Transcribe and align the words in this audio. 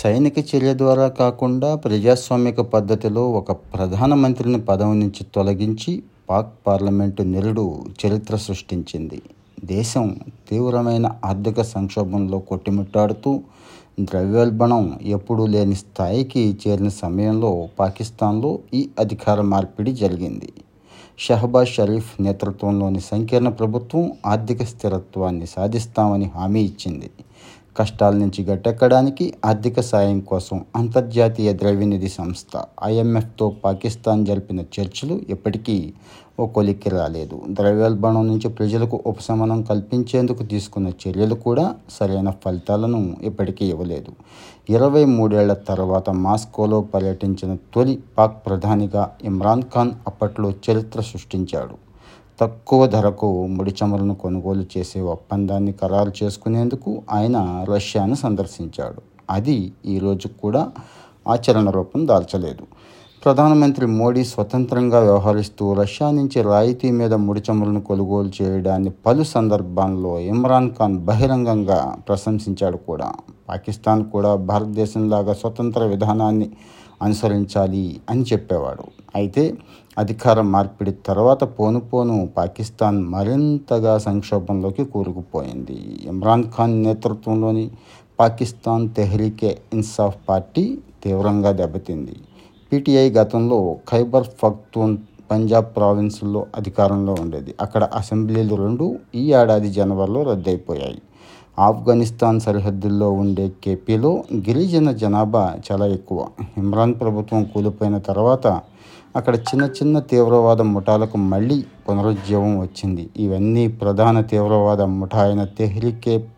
సైనిక 0.00 0.38
చర్య 0.48 0.70
ద్వారా 0.74 1.06
కాకుండా 1.20 1.70
ప్రజాస్వామిక 1.84 2.60
పద్ధతిలో 2.74 3.22
ఒక 3.40 3.52
ప్రధానమంత్రిని 3.74 4.60
పదవి 4.68 4.94
నుంచి 5.00 5.22
తొలగించి 5.34 5.92
పాక్ 6.30 6.52
పార్లమెంటు 6.66 7.22
నిరుడు 7.32 7.64
చరిత్ర 8.00 8.34
సృష్టించింది. 8.36 9.18
దేశం 9.72 10.06
తీవ్రమైన 10.50 11.06
ఆర్థిక 11.24 11.62
సంక్షోభంలో 11.74 12.38
కొట్టుమిట్టాడుతూ 12.50 13.32
ద్రవ్యోల్బణం 14.00 14.84
ఎప్పుడూ 15.16 15.44
లేని 15.54 15.76
స్థాయికి 15.84 16.44
చేరిన 16.62 16.92
సమయంలో 17.04 17.52
పాకిస్తాన్లో 17.80 18.52
ఈ 18.74 18.82
అధికార 18.98 19.40
మార్పిడి 19.52 19.94
జరిగింది. 20.02 20.50
షహబాజ్ 21.18 21.72
షరీఫ్ 21.76 22.12
నేతృత్వంలోని 22.26 23.02
సంకీర్ణ 23.12 23.48
ప్రభుత్వం 23.60 24.04
ఆర్థిక 24.26 24.62
స్థిరత్వాన్ని 24.62 25.48
సాధిస్తామని 25.56 26.28
హామీ 26.36 26.62
ఇచ్చింది. 26.70 27.10
కష్టాల 27.80 28.14
నుంచి 28.22 28.40
గట్టెక్కడానికి 28.48 29.26
ఆర్థిక 29.50 29.80
సాయం 29.90 30.18
కోసం 30.30 30.58
అంతర్జాతీయ 30.80 31.50
ద్రవ్యనిధి 31.60 32.10
సంస్థ 32.18 32.62
ఐఎంఎఫ్తో 32.90 33.48
పాకిస్తాన్ 33.64 34.24
జరిపిన 34.30 34.60
చర్చలు 34.76 35.16
ఎప్పటికీ 35.36 35.76
ఓ 36.40 36.44
కొలిక్కి 36.56 36.90
రాలేదు. 36.96 37.36
ద్రవ్యోల్బణం 37.58 38.24
నుంచి 38.28 38.48
ప్రజలకు 38.58 38.96
ఉపశమనం 39.10 39.58
కల్పించేందుకు 39.70 40.42
తీసుకున్న 40.52 40.88
చర్యలు 41.02 41.36
కూడా 41.46 41.64
సరైన 41.96 42.30
ఫలితాలను 42.44 43.00
ఇప్పటికీ 43.22 43.64
ఇవ్వలేదు. 43.66 44.12
ఇరవై 44.76 45.04
మూడేళ్ళ 45.16 45.52
తర్వాత 45.70 46.10
మాస్కోలో 46.24 46.80
పర్యటించిన 46.94 47.54
తొలి 47.74 47.94
పాక్ 48.18 48.38
ప్రధానిగా 48.46 49.04
ఇమ్రాన్ 49.30 49.68
ఖాన్ 49.74 49.92
అప్పట్లో 50.10 50.50
చరిత్ర 50.66 51.00
సృష్టించాడు. 51.12 51.76
తక్కువ 52.40 52.86
ధరకు 52.86 53.46
ముడి 53.46 53.74
చమురును 53.78 54.14
కొనుగోలు 54.14 54.64
చేసే 54.78 55.00
ఒప్పందాన్ని 55.00 55.72
ఖరారు 55.72 56.12
చేసుకునేందుకు 56.24 57.02
ఆయన 57.12 57.64
రష్యాను 57.74 58.14
సందర్శించాడు. 58.14 59.00
అది 59.30 59.72
ఈరోజు 59.86 60.28
కూడా 60.42 60.70
ఆచరణ 61.28 61.70
రూపం 61.70 62.08
దాల్చలేదు. 62.08 62.64
ప్రధానమంత్రి 63.24 63.86
మోడీ 63.86 64.24
స్వతంత్రంగా 64.24 65.00
వ్యవహరిస్తూ 65.00 65.72
రష్యా 65.72 66.10
నుంచి 66.10 66.42
రాయితీ 66.42 66.90
మీద 66.90 67.14
ముడి 67.14 67.42
చమురును 67.50 67.80
కొనుగోలు 67.80 68.30
చేయడాన్ని 68.42 68.90
పలు 68.90 69.22
సందర్భాల్లో 69.22 70.18
ఇమ్రాన్ 70.18 70.70
ఖాన్ 70.70 70.98
బహిరంగంగా 70.98 71.96
ప్రశంసించాడు 72.08 72.76
కూడా. 72.76 73.12
పాకిస్తాన్ 73.48 74.04
కూడా 74.04 74.34
భారతదేశంలాగా 74.34 75.32
స్వతంత్ర 75.32 75.84
విధానాన్ని 75.84 76.50
అనుసరించాలి 77.02 78.00
అని 78.10 78.22
చెప్పేవాడు. 78.22 78.84
అయితే 79.14 79.44
అధికార 80.00 80.40
మార్పిడి 80.40 80.92
తర్వాత 81.06 81.44
పోను 81.44 81.80
పోను 81.80 82.16
పాకిస్తాన్ 82.36 82.98
మరింతగా 83.14 83.98
సంక్షోభంలోకి 83.98 84.84
కూరుకుపోయింది. 84.84 85.78
ఇమ్రాన్ 86.10 86.44
ఖాన్ 86.56 86.76
నేతృత్వంలోని 86.82 87.70
పాకిస్తాన్ 88.20 88.84
తెహ్రీకే 88.96 89.58
ఇన్సాఫ్ 89.74 90.16
పార్టీ 90.28 90.64
తీవ్రంగా 91.04 91.52
దెబ్బతింది. 91.52 92.16
పీటీఐ 92.72 93.10
గతంలో 93.10 93.76
ఖైబర్ 93.88 94.26
పఖ్తూన్ 94.42 94.96
పంజాబ్ 95.30 95.68
ప్రావిన్సుల్లో 95.76 96.46
అధికారంలో 96.56 97.12
ఉండేది. 97.20 97.54
అక్కడ 97.60 97.84
అసెంబ్లీలు 97.84 98.54
రెండు 98.54 98.86
ఈ 99.14 99.24
ఏడాది 99.32 99.70
జనవరిలో 99.70 100.22
రద్దయిపోయాయి. 100.22 101.00
ఆఫ్ఘనిస్తాన్ 101.58 102.40
సరిహద్దుల్లో 102.40 103.08
ఉండే 103.22 103.46
కేపీలో 103.64 104.10
గిరిజన 104.48 104.90
జనాభా 105.02 105.44
చాలా 105.68 105.86
ఎక్కువ. 105.86 106.20
ఇమ్రాన్ 106.58 106.94
ప్రభుత్వం 106.94 107.44
కూలిపోయిన 107.44 107.98
తర్వాత 107.98 108.46
అక్కడ 109.16 109.36
చిన్న 109.36 109.64
చిన్న 109.64 109.98
తీవ్రవాద 109.98 110.60
ముఠాలకు 110.60 111.16
మళ్ళీ 111.16 111.64
పునరుజ్జీవం 111.88 112.52
వచ్చింది. 112.60 113.10
ఇవన్నీ 113.16 113.68
ప్రధాన 113.68 114.20
తీవ్రవాద 114.20 114.82
ముఠా 114.82 115.22
అయిన 115.22 115.44
తెహ్రికే 115.44 116.28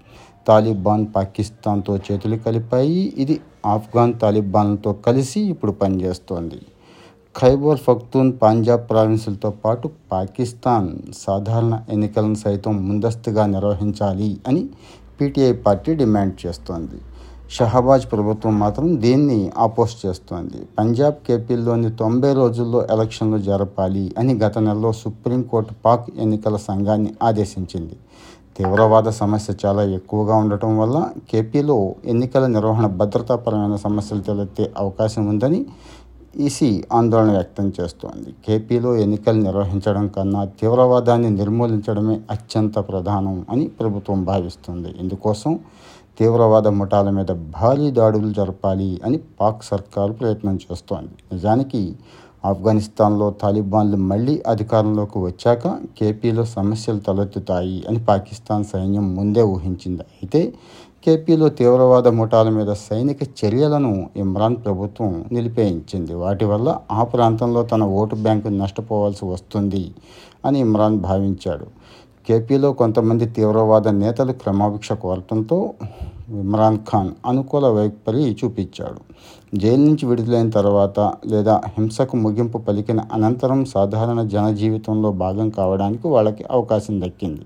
తాలిబాన్ 0.48 1.06
పాకిస్తాన్తో 1.16 1.96
చేతులు 1.96 2.36
కలిపాయి. 2.36 3.12
ఇది 3.16 3.40
ఆఫ్ఘాన్ 3.66 4.14
తాలిబాన్లతో 4.22 4.92
కలిసి 4.92 5.40
ఇప్పుడు 5.40 5.72
పనిచేస్తోంది. 5.72 6.60
ఖైబర్ 7.36 7.78
ఫక్తూన్ 7.78 8.32
పంజాబ్ 8.42 8.90
ప్రావిన్సులతో 8.90 9.50
పాటు 9.50 9.90
పాకిస్తాన్ 10.12 10.90
సాధారణ 11.26 11.74
ఎన్నికలను 11.90 12.34
సైతం 12.34 12.88
ముందస్తుగా 12.88 13.46
నిర్వహించాలి 13.46 14.40
అని 14.48 14.68
పీటీఐ 15.20 15.52
పార్టీ 15.52 15.94
డిమాండ్ 15.94 16.46
చేస్తోంది. 16.46 16.98
షహబాజ్ 17.54 18.04
ప్రభుత్వం 18.12 18.58
మాత్రం 18.58 18.86
దీన్ని 19.02 19.38
ఆపోజ్ 19.58 19.94
చేస్తోంది? 20.02 20.58
పంజాబ్ 20.78 21.16
కేపీలోని 21.26 21.90
తొంభై 21.96 22.32
రోజుల్లో 22.32 22.86
ఎలక్షన్లు 22.90 23.38
జరపాలి 23.38 24.14
అని 24.18 24.34
గత 24.34 24.58
నెలలో 24.58 24.92
సుప్రీంకోర్టు 24.92 25.74
పాక్ 25.84 26.06
ఎన్నికల 26.18 26.56
సంఘాన్ని 26.56 27.10
ఆదేశించింది. 27.22 27.96
తీవ్రవాద 28.58 29.08
సమస్య 29.08 29.54
చాలా 29.66 29.82
ఎక్కువగా 29.98 30.34
ఉండటం 30.36 30.78
వల్ల 30.78 30.96
కేపీలో 31.30 31.76
ఎన్నికల 32.06 32.46
నిర్వహణ 32.46 32.86
భద్రతాపరమైన 32.86 33.76
సమస్యలు 33.76 34.20
తలెత్తే 34.20 34.72
అవకాశం 34.78 35.28
ఉందని 35.28 35.60
ఈసీ 36.40 36.84
ఆందోళన 36.92 37.30
వ్యక్తం 37.30 37.72
చేస్తోంది. 37.80 38.30
కేపీలో 38.46 38.96
ఎన్నికలు 38.96 39.40
నిర్వహించడం 39.42 40.08
కన్నా 40.08 40.44
తీవ్రవాదాన్ని 40.44 41.30
నిర్మూలించడమే 41.30 42.20
అత్యంత 42.30 42.74
ప్రధానం 42.78 43.46
అని 43.50 43.66
ప్రభుత్వం 43.80 44.24
భావిస్తుంది. 44.24 44.94
ఇందుకోసం 45.00 45.58
తీవ్రవాద 46.18 46.68
ముఠాల 46.68 47.10
మీద 47.10 47.26
భారీ 47.26 47.90
దాడులు 47.90 48.32
జరపాలి 48.32 49.00
అని 49.04 49.18
పాక్ 49.40 49.64
సర్కారు 49.64 50.12
ప్రయత్నం 50.12 50.56
చేస్తోంది. 50.56 51.10
నిజానికి 51.32 51.96
ఆఫ్ఘనిస్తాన్లో 52.44 53.30
తాలిబాన్లు 53.42 53.96
మళ్ళీ 53.96 54.42
అధికారంలోకి 54.46 55.18
వచ్చాక 55.18 55.68
కేపీలో 55.98 56.44
సమస్యలు 56.44 56.98
తలెత్తుతాయి 56.98 57.84
అని 57.88 58.04
పాకిస్తాన్ 58.04 58.64
సైన్యం 58.64 59.14
ముందే 59.14 59.42
ఊహించింది. 59.42 60.02
అయితే 60.02 60.52
కేపీలో 61.04 61.48
తీవ్రవాద 61.48 62.08
ముఠాల 62.08 62.48
మీద 62.48 62.72
సైనిక 62.72 63.22
చర్యలను 63.22 64.10
ఇమ్రాన్ 64.16 64.56
ప్రభుత్వం 64.56 65.24
నిలిపేయించింది. 65.32 66.14
వాటి 66.14 66.44
వల్ల 66.44 66.78
ఆ 66.90 67.04
ప్రాంతంలో 67.04 67.62
తన 67.62 67.82
ఓటు 67.84 68.14
బ్యాంకు 68.14 68.48
నష్టపోవాల్సి 68.48 69.24
వస్తుంది 69.24 69.84
అని 70.44 70.60
ఇమ్రాన్ 70.60 70.98
భావించాడు. 70.98 71.66
కేపీలో 72.28 72.72
కొంతమంది 72.72 73.26
తీవ్రవాద 73.26 73.88
నేతలు 73.88 74.32
క్రమభిక్ష 74.32 74.92
కోరటంతో 74.92 75.74
ఇమ్రాన్ 76.30 76.78
ఖాన్ 76.88 77.10
అనుకూల 77.26 77.66
వైఖరి 77.66 78.36
చూపించాడు. 78.40 79.00
జైలు 79.54 79.82
నుంచి 79.82 80.04
విడుదలైన 80.06 80.50
తర్వాత 80.50 81.00
లేదా 81.26 81.60
హింసకు 81.66 82.16
ముగింపు 82.16 82.58
పలికిన 82.58 83.00
అనంతరం 83.12 83.64
సాధారణ 83.64 84.22
జనజీవితంలో 84.22 85.12
భాగం 85.12 85.50
కావడానికి 85.50 86.08
వాళ్ళకి 86.08 86.44
అవకాశం 86.50 87.00
దక్కింది. 87.00 87.44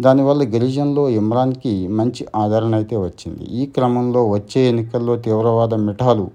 దానివల్ల 0.00 0.42
గిరిజన్లో 0.42 1.08
ఇమ్రాన్కి 1.08 1.88
మంచి 1.88 2.26
ఆదరణ 2.36 2.74
అయితే 2.74 2.96
వచ్చింది. 2.96 3.44
ఈ 3.44 3.66
క్రమంలో 3.66 4.28
వచ్చే 4.28 4.68
ఎన్నికల్లో 4.68 5.16
తీవ్రవాద 5.16 5.74
మిఠాలు 5.74 6.30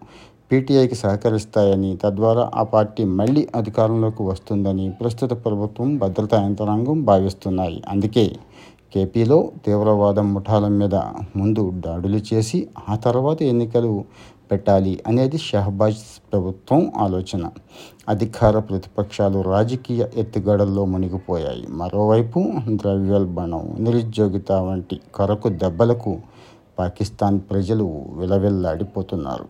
పీటీఐకి 0.51 0.95
సహకరిస్తాయని 0.95 1.97
తద్వారా 2.03 2.51
ఆ 2.55 2.63
పార్టీ 2.63 3.03
మళ్ళీ 3.03 3.47
అధికారంలోకి 3.55 4.23
వస్తుందని 4.23 4.89
ప్రస్తుత 4.89 5.31
ప్రభుత్వం 5.45 5.97
భద్రతా 5.97 6.43
యంత్రాంగం 6.43 7.05
భావిస్తున్నాయి. 7.05 7.83
అందుకే 7.89 8.35
కేపీలో 8.93 9.51
తీవ్రవాదం 9.65 10.33
ముఠాల 10.33 10.67
మీద 10.67 10.95
ముందు 11.35 11.71
దాడులు 11.85 12.19
చేసి 12.33 12.67
ఆ 12.89 12.95
తర్వాత 12.95 13.41
ఎన్నికలు 13.43 14.03
పెట్టాలి 14.51 14.99
అనేది 15.07 15.37
షహబాజ్ 15.37 16.03
ప్రభుత్వం 16.33 16.91
ఆలోచన. 16.97 17.51
అధికార 18.09 18.59
ప్రతిపక్షాలు 18.59 19.41
రాజకీయ 19.41 20.07
ఎత్తుగడల్లో 20.15 20.85
మునిగిపోయాయి. 20.85 21.67
మరోవైపు 21.69 22.39
ద్రవ్యోల్బణం 22.69 23.75
నిరుద్యోగిత 23.79 24.51
వంటి 24.51 24.99
కరకు 25.15 25.49
దెబ్బలకు 25.49 26.17
పాకిస్తాన్ 26.79 27.39
ప్రజలు 27.51 27.87
విలవిల్లాడిపోతున్నారు. 28.17 29.47